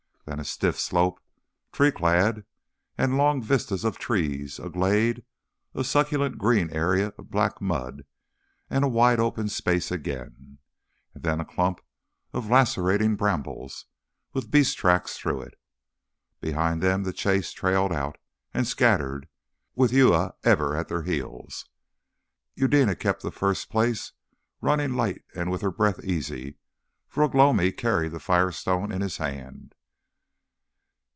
Then 0.25 0.39
a 0.39 0.45
stiff 0.45 0.79
slope, 0.79 1.19
tree 1.73 1.91
clad, 1.91 2.45
and 2.97 3.17
long 3.17 3.41
vistas 3.41 3.83
of 3.83 3.97
trees, 3.97 4.59
a 4.59 4.69
glade, 4.69 5.25
a 5.73 5.83
succulent 5.83 6.37
green 6.37 6.69
area 6.69 7.07
of 7.17 7.31
black 7.31 7.59
mud, 7.59 8.05
a 8.69 8.87
wide 8.87 9.19
open 9.19 9.49
space 9.49 9.91
again, 9.91 10.59
and 11.13 11.23
then 11.23 11.41
a 11.41 11.45
clump 11.45 11.79
of 12.31 12.49
lacerating 12.49 13.17
brambles, 13.17 13.87
with 14.31 14.51
beast 14.51 14.77
tracks 14.77 15.17
through 15.17 15.41
it. 15.41 15.59
Behind 16.39 16.81
them 16.81 17.03
the 17.03 17.11
chase 17.11 17.51
trailed 17.51 17.91
out 17.91 18.17
and 18.53 18.65
scattered, 18.65 19.27
with 19.75 19.91
Uya 19.91 20.33
ever 20.45 20.77
at 20.77 20.87
their 20.87 21.03
heels. 21.03 21.67
Eudena 22.55 22.95
kept 22.95 23.21
the 23.21 23.31
first 23.31 23.69
place, 23.69 24.13
running 24.61 24.93
light 24.93 25.23
and 25.35 25.51
with 25.51 25.59
her 25.61 25.71
breath 25.71 26.01
easy, 26.05 26.55
for 27.09 27.23
Ugh 27.25 27.35
lomi 27.35 27.73
carried 27.73 28.13
the 28.13 28.19
Fire 28.19 28.53
Stone 28.53 28.93
in 28.93 29.01
his 29.01 29.17
hand. 29.17 29.75